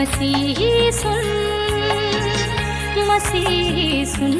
[0.00, 1.26] مسیحی سن
[3.08, 4.30] مسیحی سن۔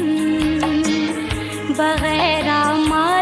[1.77, 2.47] بغیر
[2.89, 3.20] مار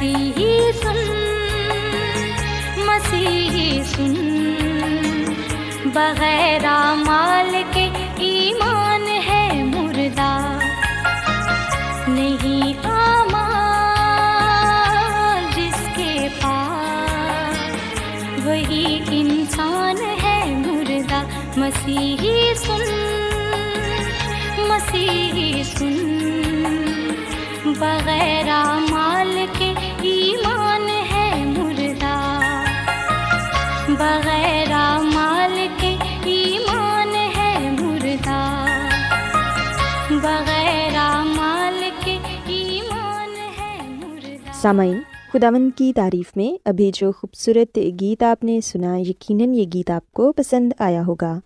[0.00, 0.98] مسیحی سن
[2.86, 4.14] مسیحی سن۔
[5.84, 6.66] بغیر
[7.06, 10.58] مال کے ایمان ہے مردہ۔
[12.08, 13.44] نہیں آمال
[15.56, 17.58] جس کے پاس۔
[18.44, 21.22] وہی انسان ہے مردہ۔
[21.56, 22.84] مسیحی سن
[24.68, 25.96] مسیحی سن۔
[27.64, 28.48] بغیر
[28.90, 28.99] مال
[30.02, 32.40] ایمان ہے مردہ۔
[33.88, 34.72] بغیر
[35.14, 38.66] مال کے ایمان ہے مردہ۔
[40.10, 45.00] بغیر مال کے ایمان ہے مردہ۔ سامعین
[45.32, 50.12] خداون کی تعریف میں ابھی جو خوبصورت گیت آپ نے سنا، یقیناً یہ گیت آپ
[50.12, 51.40] کو پسند آیا ہوگا۔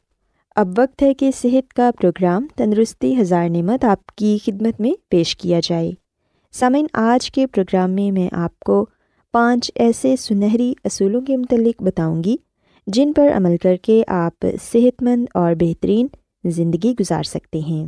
[0.57, 5.37] اب وقت ہے کہ صحت کا پروگرام تندرستی ہزار نعمت آپ کی خدمت میں پیش
[5.37, 6.04] کیا جائے۔
[6.55, 8.87] سامعین، آج کے پروگرام میں میں آپ کو
[9.33, 12.37] پانچ ایسے سنہری اصولوں کے متعلق بتاؤں گی،
[12.87, 16.07] جن پر عمل کر کے آپ صحت مند اور بہترین
[16.45, 17.87] زندگی گزار سکتے ہیں۔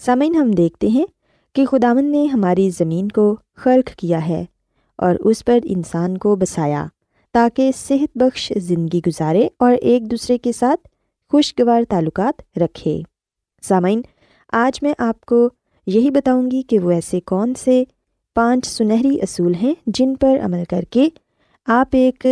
[0.00, 1.06] سامعین، ہم دیکھتے ہیں
[1.54, 4.44] کہ خداون نے ہماری زمین کو خرق کیا ہے
[4.98, 6.86] اور اس پر انسان کو بسایا
[7.32, 10.88] تاکہ صحت بخش زندگی گزارے اور ایک دوسرے کے ساتھ
[11.30, 13.00] خوشگوار تعلقات رکھے۔
[13.62, 14.00] سامعین،
[14.52, 15.50] آج میں آپ کو
[15.86, 17.84] یہی بتاؤں گی کہ وہ ایسے کون سے
[18.34, 21.08] پانچ سنہری اصول ہیں جن پر عمل کر کے
[21.66, 22.26] آپ ایک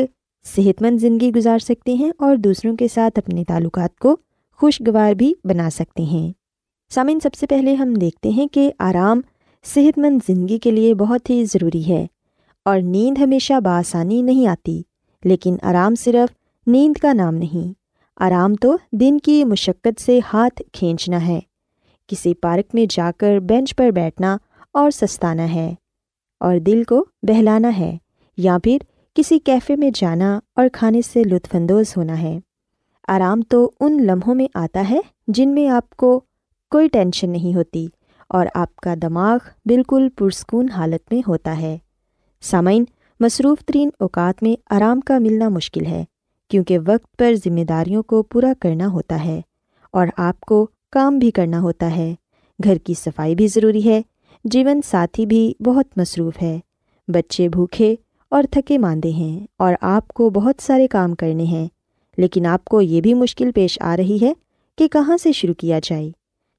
[0.45, 4.17] صحت مند زندگی گزار سکتے ہیں اور دوسروں کے ساتھ اپنے تعلقات کو
[4.61, 6.33] خوشگوار بھی بنا سکتے ہیں۔
[6.91, 9.21] سامعین، سب سے پہلے ہم دیکھتے ہیں کہ آرام
[9.65, 12.07] صحت مند زندگی کے لیے بہت ہی ضروری ہے
[12.65, 14.83] اور نیند ہمیشہ بآسانی نہیں آتی،
[15.25, 16.35] لیکن آرام صرف
[16.67, 17.73] نیند کا نام نہیں،
[18.17, 21.41] آرام تو دن کی مشقت سے ہاتھ کھینچنا ہے۔
[22.07, 24.37] کسی پارک میں جا کر بینچ پر بیٹھنا
[24.73, 25.75] اور سستانا ہے
[26.41, 27.97] اور دل کو بہلانا ہے
[28.37, 28.79] یا پھر
[29.15, 32.39] کسی کیفے میں جانا اور کھانے سے لطف اندوز ہونا ہے۔
[33.09, 36.21] آرام تو ان لمحوں میں آتا ہے جن میں آپ کو
[36.71, 37.87] کوئی ٹینشن نہیں ہوتی
[38.29, 41.79] اور آپ کا دماغ بالکل پرسکون حالت میں ہوتا ہے۔
[42.41, 42.85] سامعین،
[43.21, 46.05] مصروف ترین اوقات میں آرام کا ملنا مشکل ہے
[46.51, 49.41] کیونکہ وقت پر ذمہ داریوں کو پورا کرنا ہوتا ہے
[49.91, 52.15] اور آپ کو کام بھی کرنا ہوتا ہے۔
[52.65, 54.03] گھر کی صفائی بھی ضروری ہے۔
[54.45, 56.61] جیون ساتھی بھی بہت مصروف ہے۔
[57.09, 57.95] بچے بھوکے
[58.29, 61.69] اور تھکے ماندے ہیں اور آپ کو بہت سارے کام کرنے ہیں۔
[62.17, 64.33] لیکن آپ کو یہ بھی مشکل پیش آ رہی ہے
[64.79, 66.11] کہ کہاں سے شروع کیا جائے۔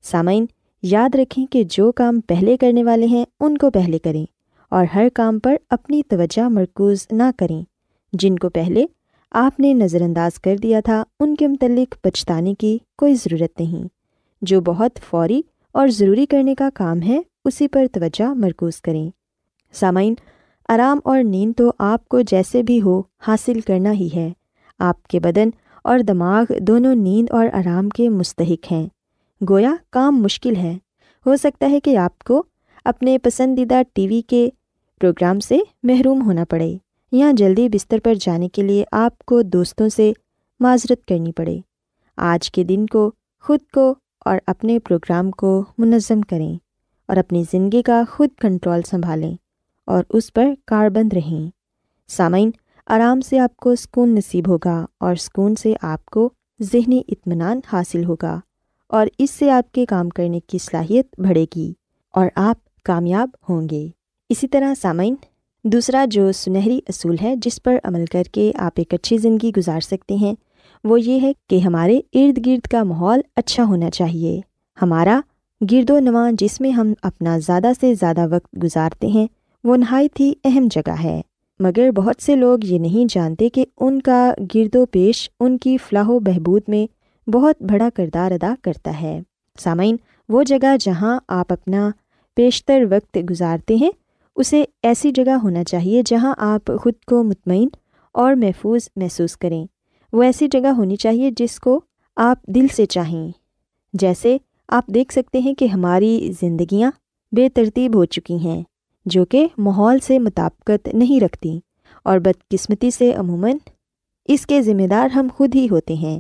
[0.04, 0.46] سامعین،
[0.84, 4.26] یاد رکھیں کہ جو کام پہلے کرنے والے ہیں، ان کو پہلے کریں
[4.70, 7.62] اور ہر کام پر اپنی توجہ مرکوز نہ کریں۔
[8.14, 8.86] جن کو پہلے
[9.32, 13.95] آپ نے نظر انداز کر دیا تھا، ان کے متعلق پچھتانے کی کوئی ضرورت نہیں۔
[14.46, 19.10] جو بہت فوری اور ضروری کرنے کا کام ہے، اسی پر توجہ مرکوز کریں۔
[19.74, 20.14] سامعین،
[20.70, 24.34] آرام اور نیند تو آپ کو جیسے بھی ہو حاصل کرنا ہی ہے۔
[24.80, 25.50] آپ کے بدن
[25.84, 28.88] اور دماغ دونوں نیند اور آرام کے مستحق ہیں۔
[29.50, 30.78] گویا کام مشکل ہے۔
[31.26, 32.44] ہو سکتا ہے کہ آپ کو
[32.86, 34.50] اپنے پسندیدہ ٹی وی کے
[35.00, 36.78] پروگرام سے محروم ہونا پڑے
[37.12, 40.14] یا جلدی بستر پر جانے کے لیے آپ کو دوستوں سے
[40.60, 41.58] معذرت کرنی پڑے۔
[42.18, 43.12] آج کے دن کو،
[43.42, 46.58] خود کو اور اپنے پروگرام کو منظم کریں
[47.08, 49.36] اور اپنی زندگی کا خود کنٹرول سنبھالیں
[49.86, 51.50] اور اس پر کاربند رہیں۔
[52.08, 52.52] سامعین،
[52.88, 56.30] آرام سے آپ کو سکون نصیب ہوگا اور سکون سے آپ کو
[56.62, 58.40] ذہنی اطمینان حاصل ہوگا
[58.88, 61.74] اور اس سے آپ کے کام کرنے کی صلاحیت بڑھے گی
[62.12, 63.88] اور آپ کامیاب ہوں گے۔
[64.30, 65.16] اسی طرح سامعین،
[65.64, 69.80] دوسرا جو سنہری اصول ہے جس پر عمل کر کے آپ ایک اچھی زندگی گزار
[69.80, 70.36] سکتے ہیں
[70.86, 74.42] وہ یہ ہے کہ ہمارے ارد گرد کا ماحول اچھا ہونا چاہیے۔
[74.82, 75.22] ہمارا
[75.72, 79.28] گرد و نواں جس میں ہم اپنا زیادہ سے زیادہ وقت گزارتے ہیں،
[79.64, 81.22] وہ نہایت ہی اہم جگہ ہے۔
[81.60, 85.78] مگر بہت سے لوگ یہ نہیں جانتے کہ ان کا گرد و پیش ان کی
[85.78, 86.88] فلاح و بہبود میں
[87.30, 89.22] بہت بڑا کردار ادا کرتا ہے۔
[89.60, 89.96] سامعین،
[90.30, 91.90] وہ جگہ جہاں آپ اپنا
[92.38, 93.92] بیشتر وقت گزارتے ہیں،
[94.36, 97.68] اسے ایسی جگہ ہونا چاہیے جہاں آپ خود کو مطمئن
[98.12, 99.66] اور محفوظ محسوس کریں۔
[100.16, 101.82] وہ ایسی جگہ ہونی چاہیے جس کو
[102.16, 103.32] آپ دل سے چاہیں۔
[103.94, 106.92] جیسے آپ دیکھ سکتے ہیں کہ ہماری زندگیاں
[107.32, 108.64] بے ترتیب ہو چکی ہیں،
[109.06, 111.60] جو کہ ماحول سے مطابقت نہیں رکھتی
[112.04, 113.58] اور بدقسمتی سے عموماً
[114.26, 116.20] اس کے ذمہ دار ہم خود ہی ہوتے ہیں۔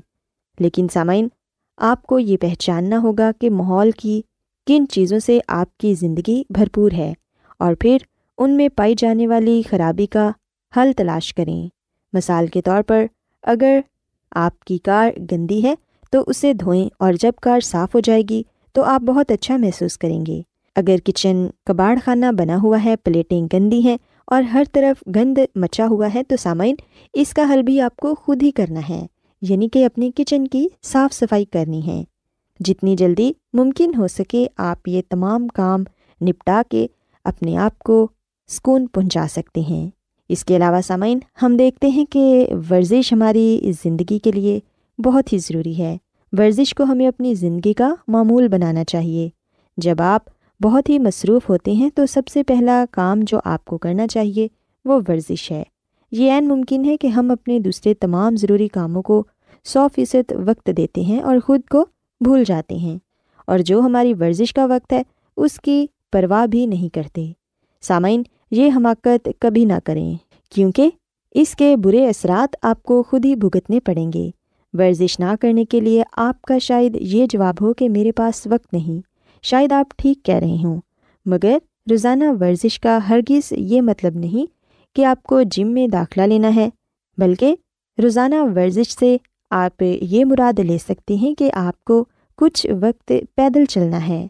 [0.59, 1.27] لیکن سامعین،
[1.77, 4.21] آپ کو یہ پہچاننا ہوگا کہ ماحول کی
[4.67, 7.13] کن چیزوں سے آپ کی زندگی بھرپور ہے
[7.59, 7.97] اور پھر
[8.37, 10.31] ان میں پائی جانے والی خرابی کا
[10.77, 11.67] حل تلاش کریں۔
[12.13, 13.05] مثال کے طور پر
[13.45, 13.79] اگر
[14.31, 15.75] آپ کی کار گندی ہے
[16.11, 19.97] تو اسے دھوئیں اور جب کار صاف ہو جائے گی تو آپ بہت اچھا محسوس
[19.97, 20.41] کریں گے۔
[20.75, 23.97] اگر کچن کباڑ خانہ بنا ہوا ہے، پلیٹیں گندی ہیں
[24.27, 26.75] اور ہر طرف گند مچا ہوا ہے تو سامعین،
[27.13, 29.05] اس کا حل بھی آپ کو خود ہی کرنا ہے
[29.41, 32.03] یعنی کہ اپنے کچن کی صاف صفائی کرنی ہے۔
[32.59, 35.83] جتنی جلدی ممکن ہو سکے آپ یہ تمام کام
[36.21, 36.87] نپٹا کے
[37.23, 38.07] اپنے آپ کو
[38.47, 39.89] سکون پہنچا سکتے ہیں۔
[40.29, 44.59] اس کے علاوہ سامعین، ہم دیکھتے ہیں کہ ورزش ہماری زندگی کے لیے
[45.01, 45.97] بہت ہی ضروری ہے۔
[46.31, 49.29] ورزش کو ہمیں اپنی زندگی کا معمول بنانا چاہیے۔
[49.77, 50.21] جب آپ
[50.61, 54.47] بہت ہی مصروف ہوتے ہیں تو سب سے پہلا کام جو آپ کو کرنا چاہیے
[54.85, 55.63] وہ ورزش ہے۔
[56.11, 59.23] یہ عین ممکن ہے کہ ہم اپنے دوسرے تمام ضروری کاموں کو
[59.63, 61.85] سو فیصد وقت دیتے ہیں اور خود کو
[62.21, 62.97] بھول جاتے ہیں۔
[63.47, 65.01] اور جو ہماری ورزش کا وقت ہے،
[65.37, 67.31] اس کی پرواہ بھی نہیں کرتے۔
[67.81, 70.13] سامعین یہ حماقت کبھی نہ کریں،
[70.51, 70.89] کیونکہ
[71.35, 74.29] اس کے برے اثرات آپ کو خود ہی بھگتنے پڑیں گے۔
[74.73, 78.73] ورزش نہ کرنے کے لیے آپ کا شاید یہ جواب ہو کہ میرے پاس وقت
[78.73, 79.01] نہیں،
[79.43, 80.79] شاید آپ ٹھیک کہہ رہے ہوں۔
[81.25, 81.57] مگر
[81.89, 84.45] روزانہ ورزش کا ہرگز یہ مطلب نہیں
[84.95, 86.69] کہ آپ کو جم میں داخلہ لینا ہے،
[87.17, 87.55] بلکہ
[87.97, 89.15] روزانہ ورزش سے
[89.49, 92.03] آپ یہ مراد لے سکتے ہیں کہ آپ کو
[92.37, 94.27] کچھ وقت پیدل چلنا ہے،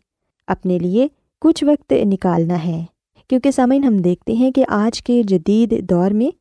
[0.48, 1.08] اپنے لیے
[1.42, 2.84] کچھ وقت نکالنا ہے۔
[3.27, 6.32] کیونکہ سامعین ہم دیکھتے ہیں کہ آج کے جدید دور میں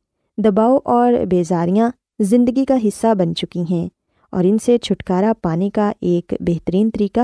[0.41, 1.89] دباؤ اور بیزاریاں
[2.19, 3.89] زندگی کا حصہ بن چکی ہیں
[4.31, 7.19] اور ان سے چھٹکارا پانے کا ایک بہترین طریقہ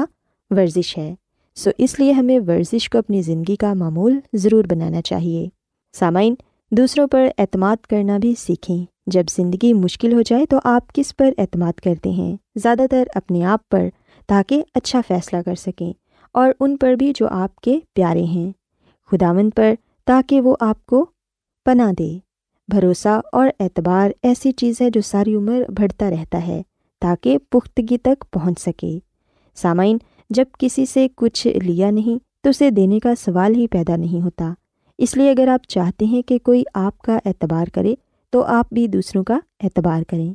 [0.49, 1.15] ورزش ہے۔
[1.55, 5.47] سو اس لیے ہمیں ورزش کو اپنی زندگی کا معمول ضرور بنانا چاہیے۔
[5.93, 6.35] سامعین،
[6.71, 11.29] دوسروں پر اعتماد کرنا بھی سیکھیں۔ جب زندگی مشکل ہو جائے تو آپ کس پر
[11.37, 13.89] اعتماد کرتے ہیں؟ زیادہ تر اپنے آپ پر،
[14.27, 15.93] تاکہ اچھا فیصلہ کر سکیں
[16.33, 18.51] اور ان پر بھی جو آپ کے پیارے ہیں۔
[19.11, 19.73] خداون پر
[20.05, 21.05] تاکہ وہ آپ کو
[21.65, 22.19] پناہ دے۔
[22.67, 26.61] بھروسہ اور اعتبار ایسی چیز ہے جو ساری عمر بڑھتا رہتا ہے
[27.01, 28.99] تاکہ پختگی تک پہنچ سکے۔
[29.55, 29.97] سامعین،
[30.29, 34.53] جب کسی سے کچھ لیا نہیں تو اسے دینے کا سوال ہی پیدا نہیں ہوتا۔
[34.97, 37.95] اس لیے اگر آپ چاہتے ہیں کہ کوئی آپ کا اعتبار کرے
[38.29, 40.33] تو آپ بھی دوسروں کا اعتبار کریں۔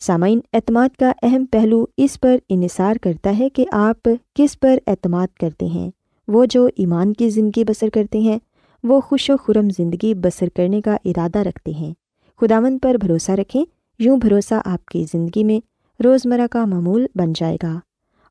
[0.00, 5.26] سامعین، اعتماد کا اہم پہلو اس پر انحصار کرتا ہے کہ آپ کس پر اعتماد
[5.36, 5.90] کرتے ہیں۔
[6.28, 8.38] وہ جو ایمان کی زندگی بسر کرتے ہیں،
[8.82, 11.94] وہ خوش و خرم زندگی بسر کرنے کا ارادہ رکھتے ہیں۔
[12.40, 13.64] خداون پر بھروسہ رکھیں،
[13.98, 15.60] یوں بھروسہ آپ کی زندگی میں
[16.02, 17.80] روزمرہ کا معمول بن جائے گا۔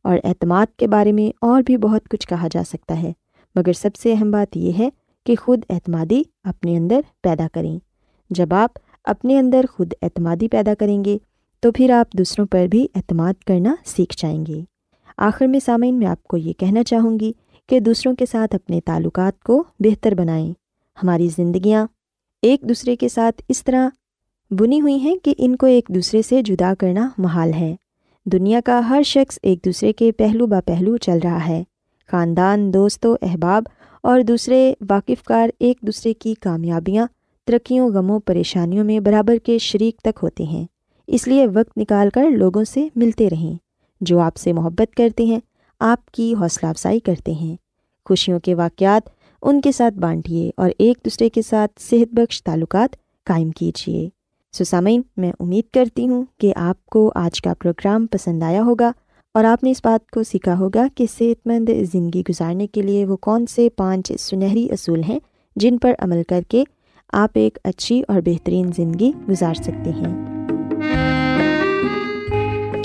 [0.04, 3.14] اور اعتماد کے بارے میں اور بھی بہت کچھ کہا جا سکتا ہے،
[3.56, 4.90] مگر سب سے اہم بات یہ ہے
[5.26, 7.80] کہ خود اعتمادی اپنے اندر پیدا کریں۔
[8.30, 8.70] جب آپ
[9.04, 11.18] اپنے اندر خود اعتمادی پیدا کریں گے،
[11.60, 14.62] تو پھر آپ دوسروں پر بھی اعتماد کرنا سیکھ جائیں گے۔
[15.18, 17.32] آخر میں سامعین، میں آپ کو یہ کہنا چاہوں گی
[17.68, 20.54] کہ دوسروں کے ساتھ اپنے تعلقات کو بہتر بنائیں۔
[21.04, 21.88] ہماری زندگیاں
[22.42, 23.90] ایک دوسرے کے ساتھ اس طرح
[24.52, 27.76] بنی ہوئی ہیں کہ ان کو ایک دوسرے سے جدا کرنا محال ہے۔
[28.26, 31.64] دنیا کا ہر شخص ایک دوسرے کے پہلو با پہلو چل رہا ہے۔
[32.08, 33.64] خاندان، دوست و احباب
[34.04, 37.08] اور دوسرے واقف کار ایک دوسرے کی کامیابیاں،
[37.46, 40.66] ترقیوں، غموں، پریشانیوں میں برابر کے شریک تک ہوتے ہیں۔
[41.08, 43.54] اس لیے وقت نکال کر لوگوں سے ملتے رہیں۔
[44.02, 45.40] جو آپ سے محبت کرتے ہیں
[45.80, 47.56] آپ کی حوصلہ افزائی کرتے ہیں۔
[48.06, 49.10] خوشیوں کے واقعات
[49.42, 54.10] ان کے ساتھ بانٹیے اور ایک دوسرے کے ساتھ صحت بخش تعلقات قائم کیجیے۔
[54.52, 58.92] سسامین میں امید کرتی ہوں کہ آپ کو آج کا پروگرام پسند آیا ہوگا
[59.34, 63.06] اور آپ نے اس بات کو سیکھا ہوگا کہ صحت مند زندگی گزارنے کے لیے
[63.06, 65.20] وہ کون سے پانچ سنہری اصول ہیں
[65.56, 66.64] جن پر عمل کر کے
[67.14, 70.37] آپ ایک اچھی اور بہترین زندگی گزار سکتے ہیں۔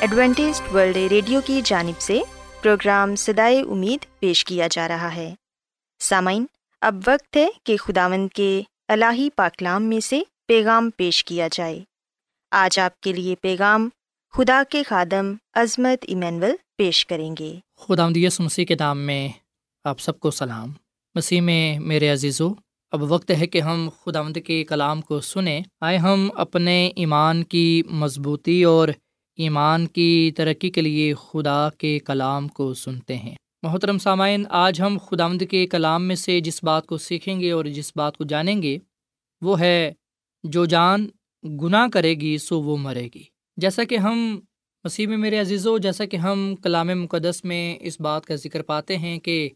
[0.00, 2.20] Adventist World Radio کی جانب سے
[2.62, 5.34] پروگرام سدائے امید پیش کیا جا رہا ہے۔
[6.00, 6.46] سامعین،
[6.80, 11.80] اب وقت ہے کہ خداوند کے الہی پاکلام میں سے پیغام پیش کیا جائے۔
[12.50, 13.88] آج آپ کے لیے پیغام
[14.32, 19.28] خدا کے خادم عظمت ایمینول پیش کریں گے۔ خدا مدیس مسیح کے نام میں
[19.84, 20.72] آپ سب کو سلام۔
[21.14, 22.48] مسیح میں میرے عزیزو،
[22.90, 27.82] اب وقت ہے کہ ہم خدا کے کلام کو سنیں۔ آئے ہم اپنے ایمان کی
[27.90, 28.88] مضبوطی اور
[29.40, 34.98] ایمان کی ترقی کے لیے خدا کے کلام کو سنتے ہیں۔ محترم سامعین، آج ہم
[35.06, 38.62] خدا کے کلام میں سے جس بات کو سیکھیں گے اور جس بات کو جانیں
[38.62, 38.78] گے،
[39.42, 39.92] وہ ہے
[40.44, 41.08] جو جان
[41.44, 43.22] گناہ کرے گی، سو وہ مرے گی۔
[43.56, 44.40] جیسا کہ ہم
[44.84, 48.62] مسیح میں میرے عزیز و جیسا کہ ہم کلام مقدس میں اس بات کا ذکر
[48.62, 49.48] پاتے ہیں کہ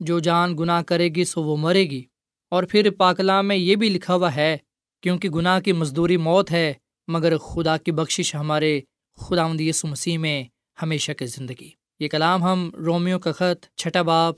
[0.00, 2.02] جو جان گناہ کرے گی، سو وہ مرے گی۔
[2.50, 4.56] اور پھر پاکلام میں یہ بھی لکھا ہوا ہے،
[5.02, 6.72] کیونکہ گناہ کی مزدوری موت ہے،
[7.08, 8.80] مگر خدا کی بخشش ہمارے
[9.20, 10.44] خدا یسو مسیح میں
[10.82, 14.34] ہمیشہ کی زندگی۔ یہ کلام ہم رومیو کا خط چھٹا باپ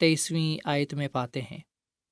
[0.00, 1.58] تیئیسویں آیت میں پاتے ہیں۔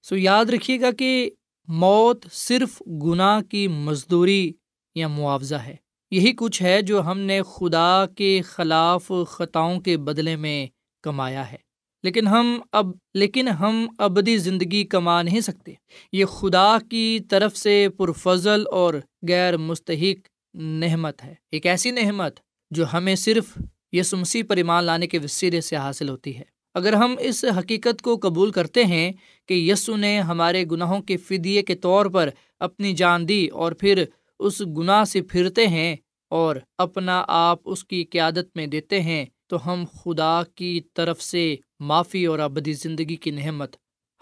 [0.02, 1.30] سو یاد رکھیے گا کہ
[1.68, 4.52] موت صرف گناہ کی مزدوری
[4.94, 5.76] یا معاوضہ ہے۔
[6.10, 10.66] یہی کچھ ہے جو ہم نے خدا کے خلاف خطاؤں کے بدلے میں
[11.02, 11.68] کمایا ہے۔
[12.02, 15.72] لیکن ہم اب، لیکن ہم ابدی زندگی کما نہیں سکتے۔
[16.12, 18.94] یہ خدا کی طرف سے پرفضل اور
[19.28, 22.40] غیر مستحق نحمت ہے۔ ایک ایسی نحمت
[22.70, 23.58] جو ہمیں صرف
[23.92, 26.42] یسمسی پر ایمان لانے کے وسیلے سے حاصل ہوتی ہے۔
[26.74, 29.12] اگر ہم اس حقیقت کو قبول کرتے ہیں
[29.46, 32.28] کہ یسو نے ہمارے گناہوں کے فدیے کے طور پر
[32.60, 34.04] اپنی جان دی اور پھر
[34.38, 35.96] اس گناہ سے پھرتے ہیں
[36.30, 41.56] اور اپنا آپ اس کی قیادت میں دیتے ہیں، تو ہم خدا کی طرف سے
[41.80, 43.76] معافی اور ابدی زندگی کی نحمت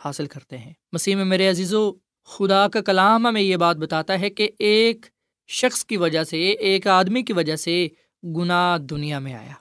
[0.05, 1.93] حاصل کرتے ہیں۔ مسیح میں میرے عزیز و
[2.25, 5.07] خدا کا کلام ہمیں یہ بات بتاتا ہے کہ ایک
[5.47, 7.89] شخص کی وجہ سے، ایک آدمی کی وجہ سے
[8.25, 9.53] گناہ دنیا میں آیا۔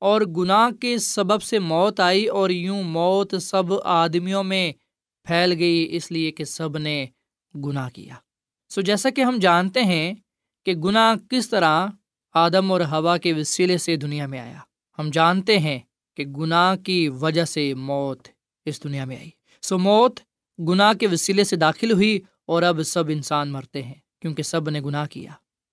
[0.00, 4.72] اور گناہ کے سبب سے موت آئی اور یوں موت سب آدمیوں میں
[5.24, 7.06] پھیل گئی، اس لیے کہ سب نے
[7.54, 8.14] گناہ کیا۔
[8.68, 10.14] سو جیسا کہ ہم جانتے ہیں
[10.64, 11.86] کہ گناہ کس طرح
[12.34, 14.58] آدم اور ہوا کے وسیلے سے دنیا میں آیا۔
[14.98, 15.78] ہم جانتے ہیں
[16.16, 18.28] کہ گناہ کی وجہ سے موت
[18.64, 19.30] اس دنیا میں آئی۔
[19.62, 20.20] سو موت
[20.68, 24.80] گناہ کے وسیلے سے داخل ہوئی اور اب سب انسان مرتے ہیں۔ کیونکہ سب نے
[24.80, 25.30] گناہ کیا۔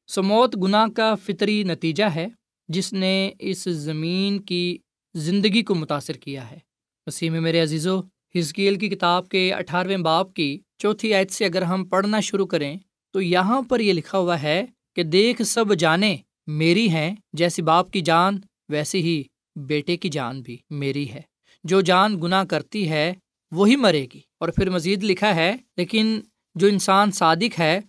[0.07, 2.27] سو موت گناہ کا فطری نتیجہ ہے،
[2.67, 4.77] جس نے اس زمین کی
[5.13, 6.59] زندگی کو متاثر کیا ہے۔
[7.07, 7.99] وسیم میرے عزیز و
[8.37, 12.77] ہزکیل کی کتاب کے اٹھارہویں باپ کی چوتھی عید سے اگر ہم پڑھنا شروع کریں،
[13.13, 17.91] تو یہاں پر یہ لکھا ہوا ہے کہ دیکھ سب جانے، میری ہیں، جیسی باپ
[17.91, 19.23] کی جان، ویسی ہی
[19.55, 21.21] بیٹے کی جان بھی میری ہے۔
[21.63, 23.13] جو جان گناہ کرتی ہے،
[23.51, 26.21] وہی مرے گی۔ اور پھر مزید لکھا ہے، لیکن
[26.55, 27.79] جو انسان صادق ہے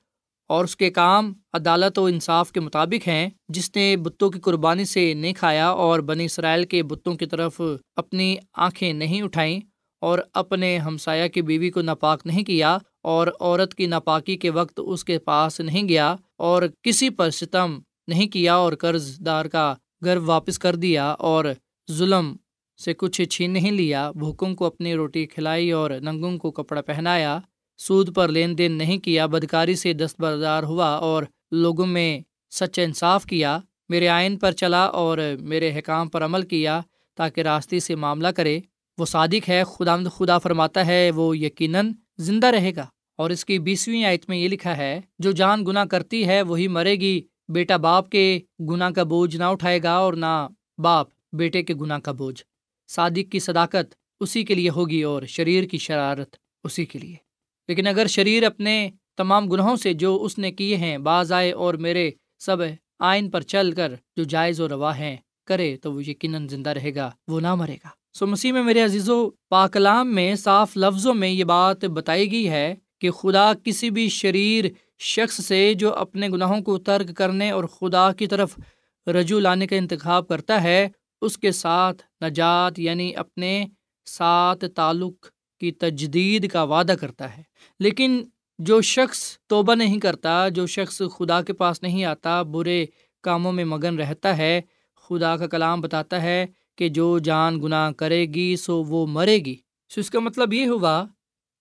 [0.49, 4.85] اور اس کے کام عدالت و انصاف کے مطابق ہیں، جس نے بتوں کی قربانی
[4.85, 7.61] سے نہیں کھایا اور بنی اسرائیل کے بتوں کی طرف
[7.97, 9.61] اپنی آنکھیں نہیں اٹھائیں
[10.01, 14.81] اور اپنے ہمسایہ کی بیوی کو ناپاک نہیں کیا اور عورت کی ناپاکی کے وقت
[14.85, 17.79] اس کے پاس نہیں گیا اور کسی پر ستم
[18.09, 21.45] نہیں کیا اور قرض دار کا گھر واپس کر دیا اور
[21.91, 22.37] ظلم
[22.85, 27.39] سے کچھ چھین نہیں لیا بھوکوں کو اپنی روٹی کھلائی اور ننگوں کو کپڑا پہنایا۔
[27.77, 33.25] سود پر لین دین نہیں کیا، بدکاری سے دستبردار ہوا اور لوگوں میں سچ انصاف
[33.25, 33.59] کیا،
[33.89, 36.81] میرے آئین پر چلا اور میرے حکام پر عمل کیا
[37.17, 38.61] تاکہ راستے سے معاملہ کرے۔
[38.99, 43.59] وہ صادق ہے خدا خدا فرماتا ہے، وہ یقیناً زندہ رہے گا۔ اور اس کی
[43.59, 47.77] بیسویں آیت میں یہ لکھا ہے، جو جان گناہ کرتی ہے، وہی مرے گی۔ بیٹا
[47.77, 52.13] باپ کے گناہ کا بوجھ نہ اٹھائے گا اور نہ باپ بیٹے کے گناہ کا
[52.13, 52.43] بوجھ۔
[52.89, 57.24] صادق کی صداقت اسی کے لیے ہوگی اور شریر کی شرارت اسی کے لیے۔
[57.69, 61.75] لیکن اگر شریر اپنے تمام گناہوں سے جو اس نے کیے ہیں، باز آئے اور
[61.75, 62.57] میرے سب
[62.99, 66.95] آئین پر چل کر جو جائز و روا ہیں کرے تو وہ یقیناً زندہ رہے
[66.95, 71.15] گا، وہ نہ مرے گا۔ سو مسیح میں میرے عزیز و پاکلام میں، صاف لفظوں
[71.15, 74.65] میں یہ بات بتائی گئی ہے کہ خدا کسی بھی شریر
[74.99, 78.59] شخص سے جو اپنے گناہوں کو ترک کرنے اور خدا کی طرف
[79.07, 80.89] رجوع لانے کا انتخاب کرتا ہے،
[81.23, 83.67] اس کے ساتھ نجات یعنی اپنے
[84.07, 85.27] ساتھ تعلق
[85.65, 87.43] کی تجدید کا وعدہ کرتا ہے۔
[87.81, 88.23] لیکن
[88.59, 92.87] جو شخص توبہ نہیں کرتا، جو شخص خدا کے پاس نہیں آتا، برے
[93.23, 94.61] کاموں میں مگن رہتا ہے،
[94.97, 96.47] خدا کا کلام بتاتا ہے
[96.77, 99.57] کہ جو جان گناہ کرے گی سو وہ مرے گی۔
[99.89, 101.05] سو اس کا مطلب یہ ہوا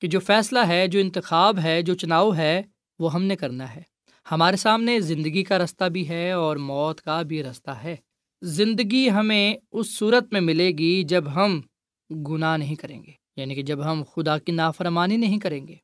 [0.02, 2.62] کہ جو فیصلہ ہے، جو انتخاب ہے، جو چناؤ ہے،
[3.00, 3.82] وہ ہم نے کرنا ہے۔
[4.32, 7.96] ہمارے سامنے زندگی کا رستہ بھی ہے اور موت کا بھی رستہ ہے۔
[8.42, 11.62] زندگی ہمیں اس صورت میں ملے گی جب ہم
[12.30, 15.76] گناہ نہیں کریں گے۔ یعنی کہ جب ہم خدا کی نافرمانی نہیں کریں گے،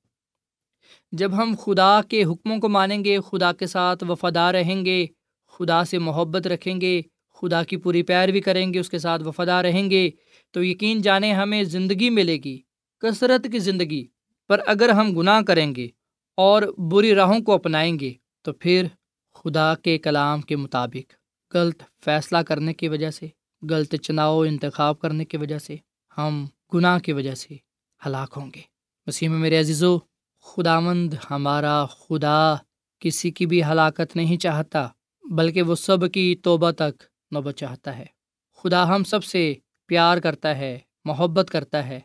[1.11, 5.05] جب ہم خدا کے حکموں کو مانیں گے، خدا کے ساتھ وفادار رہیں گے،
[5.47, 7.01] خدا سے محبت رکھیں گے،
[7.33, 10.09] خدا کی پوری پیروی کریں گے، اس کے ساتھ وفادار رہیں گے،
[10.51, 12.61] تو یقین جانیں ہمیں زندگی ملے گی،
[12.99, 14.05] کثرت کی زندگی۔
[14.47, 15.87] پر اگر ہم گناہ کریں گے
[16.37, 18.85] اور بری راہوں کو اپنائیں گے، تو پھر
[19.33, 21.13] خدا کے کلام کے مطابق
[21.53, 23.27] غلط فیصلہ کرنے کی وجہ سے،
[23.69, 25.75] غلط چناؤ انتخاب کرنے کی وجہ سے
[26.17, 27.55] ہم گناہ کی وجہ سے
[28.05, 28.61] ہلاک ہوں گے۔
[29.07, 29.99] مسیح میں میرے عزیز و
[30.41, 32.55] خدا مند ہمارا خدا
[32.99, 34.87] کسی کی بھی ہلاکت نہیں چاہتا،
[35.31, 38.05] بلکہ وہ سب کی توبہ تک نوبت چاہتا ہے۔
[38.57, 39.53] خدا ہم سب سے
[39.87, 41.99] پیار کرتا ہے، محبت کرتا ہے۔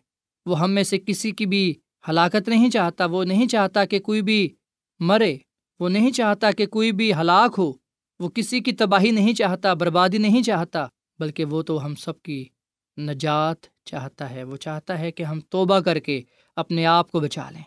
[0.46, 1.74] وہ ہم میں سے کسی کی بھی
[2.08, 4.48] ہلاکت نہیں چاہتا، وہ نہیں چاہتا کہ کوئی بھی
[5.00, 5.36] مرے،
[5.80, 7.72] وہ نہیں چاہتا کہ کوئی بھی ہلاک ہو۔
[8.20, 10.86] وہ کسی کی تباہی نہیں چاہتا، بربادی نہیں چاہتا،
[11.18, 12.44] بلکہ وہ تو ہم سب کی
[12.98, 16.22] نجات چاہتا ہے، وہ چاہتا ہے کہ ہم توبہ کر کے
[16.56, 17.62] اپنے آپ کو بچا لیں۔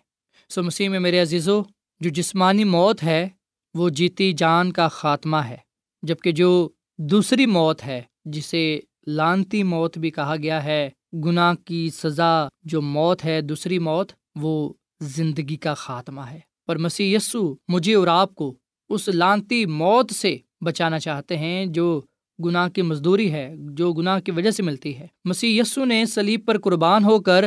[0.50, 1.62] سو مسیح میں میرے عزیزو،
[2.00, 3.30] جو جسمانی موت ہے،
[3.74, 5.58] وہ جیتی جان کا خاتمہ ہے۔
[6.02, 10.90] جبکہ جو دوسری موت ہے، جسے لانتی موت بھی کہا گیا ہے،
[11.26, 17.16] گناہ کی سزا جو موت ہے، دوسری موت، وہ زندگی کا خاتمہ ہے۔ پر مسیح
[17.16, 18.56] یسو مجھے اور آپ کو
[18.90, 22.02] اس لانتی موت سے بچانا چاہتے ہیں، جو
[22.46, 26.46] گناہ کی مزدوری ہے، جو گناہ کی وجہ سے ملتی ہے۔ مسیح یسو نے سلیب
[26.46, 27.46] پر قربان ہو کر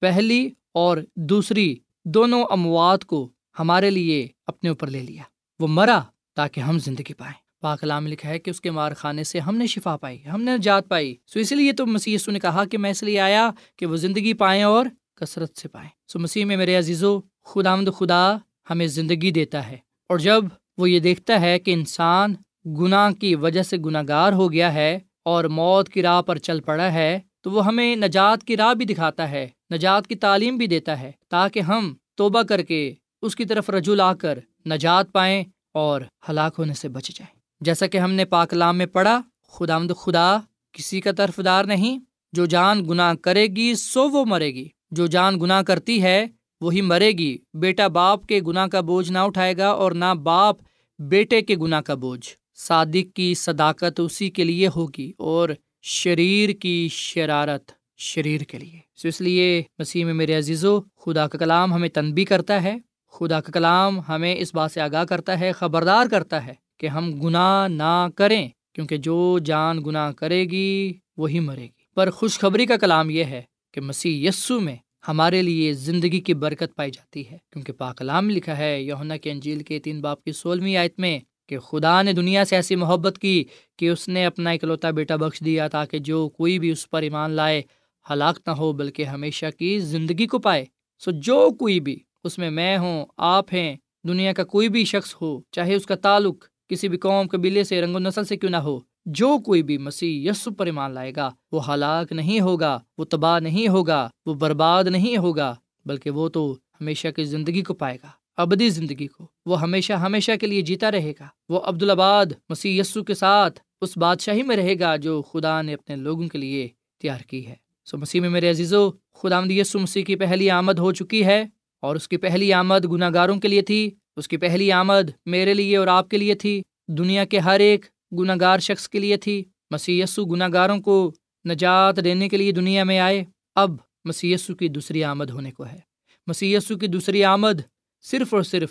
[0.00, 5.22] پہلی اور دوسری دونوں اموات کو ہمارے لیے اپنے اوپر لے لیا۔
[5.60, 6.00] وہ مرا
[6.36, 9.66] تاکہ ہم زندگی پائیں۔ پاکلام لکھا ہے کہ اس کے مار خانے سے ہم نے
[9.66, 12.78] شفا پائی، ہم نے جات پائی۔ سو اسی لیے تو مسیح یسو نے کہا کہ
[12.78, 16.56] میں اس لیے آیا کہ وہ زندگی پائیں اور کثرت سے پائیں۔ سو مسیح میں
[16.56, 18.36] میرے عزیزو خدا مد خدا
[18.70, 19.76] ہمیں زندگی دیتا ہے۔
[20.08, 20.44] اور جب
[20.78, 22.34] وہ یہ دیکھتا ہے کہ انسان
[22.66, 26.60] گناہ کی وجہ سے گناہ گار ہو گیا ہے اور موت کی راہ پر چل
[26.60, 30.66] پڑا ہے، تو وہ ہمیں نجات کی راہ بھی دکھاتا ہے، نجات کی تعلیم بھی
[30.66, 35.44] دیتا ہے، تاکہ ہم توبہ کر کے اس کی طرف رجوع لا کر نجات پائیں
[35.72, 39.20] اور ہلاک ہونے سے بچ جائیں۔ جیسا کہ ہم نے پاکلام میں پڑھا
[39.50, 40.38] خدا مد خدا
[40.72, 41.98] کسی کا طرف دار نہیں،
[42.32, 46.26] جو جان گناہ کرے گی سو وہ مرے گی، جو جان گناہ کرتی ہے
[46.60, 50.56] وہی مرے گی۔ بیٹا باپ کے گناہ کا بوجھ نہ اٹھائے گا اور نہ باپ
[50.98, 55.48] بیٹے کے گناہ کا بوجھ۔ صادق کی صداقت اسی کے لیے ہوگی اور
[55.82, 61.26] شریر کی شرارت شریر کے لیے۔ سو اس لیے مسیح میں میرے عزیز و خدا
[61.26, 62.76] کا کلام ہمیں تنبی کرتا ہے۔
[63.12, 67.20] خدا کا کلام ہمیں اس بات سے آگاہ کرتا ہے، خبردار کرتا ہے کہ ہم
[67.20, 72.76] گناہ نہ کریں، کیونکہ جو جان گناہ کرے گی، وہی مرے گی۔ پر خوشخبری کا
[72.76, 73.42] کلام یہ ہے
[73.74, 74.76] کہ مسیح یسو میں
[75.08, 79.62] ہمارے لیے زندگی کی برکت پائی جاتی ہے۔ کیونکہ پاکلام لکھا ہے یونا کے انجیل
[79.62, 81.18] کے تین باپ کی سولہویں آیت میں
[81.50, 83.44] کہ خدا نے دنیا سے ایسی محبت کی
[83.78, 87.30] کہ اس نے اپنا اکلوتا بیٹا بخش دیا تاکہ جو کوئی بھی اس پر ایمان
[87.30, 87.62] لائے،
[88.10, 90.64] ہلاک نہ ہو، بلکہ ہمیشہ کی زندگی کو پائے۔
[90.98, 93.76] سو جو کوئی بھی، اس میں میں ہوں، آپ ہیں،
[94.08, 97.80] دنیا کا کوئی بھی شخص ہو، چاہے اس کا تعلق کسی بھی قوم، قبیلے سے،
[97.80, 101.12] رنگ و نسل سے کیوں نہ ہو، جو کوئی بھی مسیح یسو پر ایمان لائے
[101.16, 105.54] گا، وہ ہلاک نہیں ہوگا، وہ تباہ نہیں ہوگا، وہ برباد نہیں ہوگا،
[105.86, 110.32] بلکہ وہ تو ہمیشہ کی زندگی کو پائے گا۔ ابدی زندگی کو۔ وہ ہمیشہ ہمیشہ
[110.40, 114.78] کے لیے جیتا رہے گا۔ وہ عبدالآباد مسیح یسو کے ساتھ اس بادشاہی میں رہے
[114.78, 116.68] گا جو خدا نے اپنے لوگوں کے لیے
[117.00, 120.92] تیار کی ہے۔ سو مسیح میں میرے عزیزو خدا یسو مسیح کی پہلی آمد ہو
[120.92, 121.44] چکی ہے
[121.80, 125.54] اور اس کی پہلی آمد گناہ گاروں کے لیے تھی۔ اس کی پہلی آمد میرے
[125.54, 127.86] لیے اور آپ کے لیے تھی۔ دنیا کے ہر ایک
[128.18, 131.12] گناہ گار شخص کے لیے تھی۔ مسی گناہ گاروں کو
[131.48, 133.24] نجات دینے کے لیے دنیا میں آئے۔
[133.54, 133.70] اب
[134.04, 135.78] مسی کی دوسری آمد ہونے کو ہے۔
[136.26, 137.60] مسی کی دوسری آمد
[138.02, 138.70] صرف اور صرف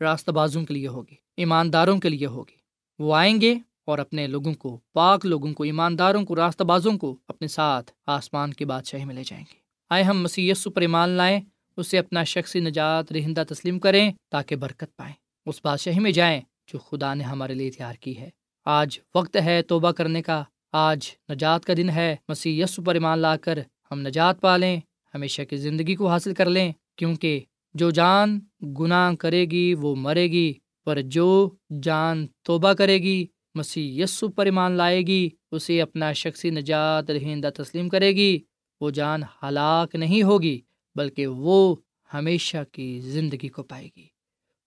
[0.00, 2.56] راستہ بازوں کے لیے ہوگی، ایمانداروں کے لیے ہوگی۔
[2.98, 3.54] وہ آئیں گے
[3.84, 8.52] اور اپنے لوگوں کو، پاک لوگوں کو، ایمانداروں کو، راستہ بازوں کو اپنے ساتھ آسمان
[8.52, 9.58] کی بادشاہی میں لے جائیں گے۔
[9.90, 11.40] آئے ہم مسی پر ایمان لائیں،
[11.76, 15.14] اسے اپنا شخصی نجات رہندہ تسلیم کریں تاکہ برکت پائیں۔
[15.46, 16.40] اس بادشاہی میں جائیں
[16.72, 18.30] جو خدا نے ہمارے لیے تیار کی ہے۔
[18.64, 23.18] آج وقت ہے توبہ کرنے کا، آج نجات کا دن ہے۔ مسیح یسو پر ایمان
[23.18, 23.58] لا کر
[23.90, 24.80] ہم نجات پا لیں،
[25.14, 27.40] ہمیشہ کی زندگی کو حاصل کر لیں، کیونکہ
[27.74, 31.50] جو جان گناہ کرے گی، وہ مرے گی، پر جو
[31.82, 37.50] جان توبہ کرے گی، مسیح یسو پر ایمان لائے گی، اسے اپنا شخصی نجات رہندہ
[37.56, 38.38] تسلیم کرے گی،
[38.80, 40.60] وہ جان ہلاک نہیں ہوگی،
[40.94, 41.76] بلکہ وہ
[42.14, 44.06] ہمیشہ کی زندگی کو پائے گی۔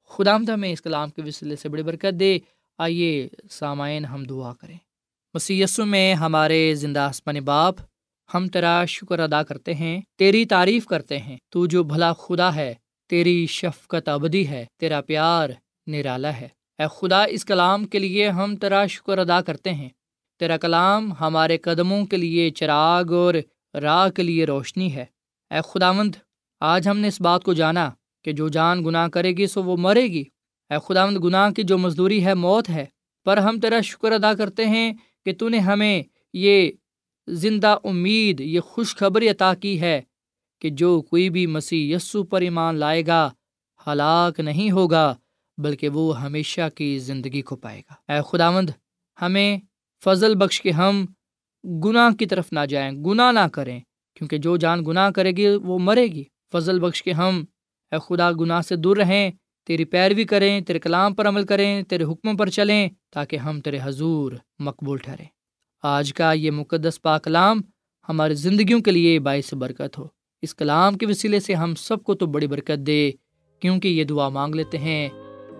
[0.09, 2.39] خدا میں اس کلام کے وسیلے سے بڑی برکت دے۔
[2.77, 4.77] آئیے سامعین ہم دعا کریں۔
[5.33, 7.75] مسیسو میں ہمارے زندہ آسمان باپ،
[8.33, 12.73] ہم تیرا شکر ادا کرتے ہیں، تیری تعریف کرتے ہیں۔ تو جو بھلا خدا ہے
[13.13, 15.49] تیری شفقت ابدی ہے، تیرا پیار
[15.87, 16.47] نرالا ہے۔
[16.79, 19.89] اے خدا، اس کلام کے لیے ہم تیرا شکر ادا کرتے ہیں۔
[20.39, 23.33] تیرا کلام ہمارے قدموں کے لیے چراغ اور
[23.81, 25.05] راہ کے لیے روشنی ہے۔
[25.51, 26.15] اے خداوند،
[26.59, 27.89] آج ہم نے اس بات کو جانا
[28.23, 30.23] کہ جو جان گناہ کرے گی سو وہ مرے گی۔
[30.69, 32.85] اے خداوند، گناہ کی جو مزدوری ہے موت ہے۔
[33.25, 34.93] پر ہم تیرا شکر ادا کرتے ہیں
[35.25, 36.71] کہ تو نے ہمیں یہ
[37.27, 40.01] زندہ امید، یہ خوشخبری عطا کی ہے۔
[40.63, 43.29] کہ جو کوئی بھی مسیح یسو پر ایمان لائے گا،
[43.87, 45.15] ہلاک نہیں ہوگا،
[45.57, 48.69] بلکہ وہ ہمیشہ کی زندگی کو پائے گا۔ اے خداوند،
[49.21, 49.57] ہمیں
[50.03, 51.05] فضل بخش کے ہم
[51.85, 53.79] گناہ کی طرف نہ جائیں، گناہ نہ کریں،
[54.15, 57.43] کیونکہ جو جان گناہ کرے گی، وہ مرے گی۔ فضل بخش کے ہم،
[57.91, 59.31] اے خدا، گناہ سے دور رہیں،
[59.67, 63.79] تیری پیروی کریں، تیرے کلام پر عمل کریں، تیرے حکموں پر چلیں، تاکہ ہم تیرے
[63.83, 65.25] حضور مقبول ٹھہریں۔
[65.83, 67.61] آج کا یہ مقدس پا کلام
[68.09, 70.07] ہماری زندگیوں کے لیے باعث برکت ہو۔
[70.43, 73.11] اس کلام کے وسیلے سے ہم سب کو تو بڑی برکت دے،
[73.59, 75.09] کیونکہ یہ دعا مانگ لیتے ہیں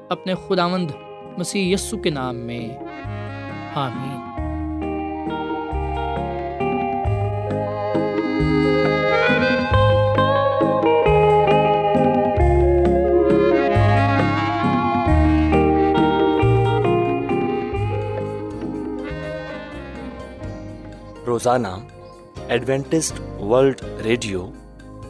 [0.10, 0.92] اپنے خداوند
[1.38, 2.78] مسیح یسو کے نام میں۔
[3.76, 4.20] آمین۔
[21.28, 21.68] روزانہ
[22.48, 24.52] ایڈوینٹسٹ ورلڈ ریڈیو